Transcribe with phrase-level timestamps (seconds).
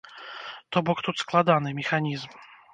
[0.71, 2.31] То бок тут складаны механізм.